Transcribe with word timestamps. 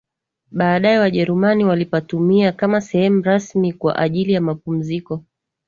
Baadae 0.51 0.99
wajerumani 0.99 1.65
walipatumia 1.65 2.51
kama 2.51 2.81
sehemu 2.81 3.21
rasmi 3.23 3.73
kwa 3.73 3.95
ajili 3.95 4.33
ya 4.33 4.41
mapumziko 4.41 5.23